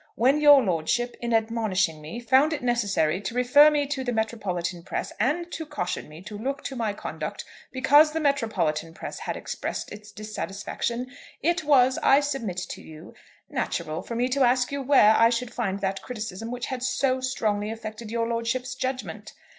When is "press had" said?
8.95-9.37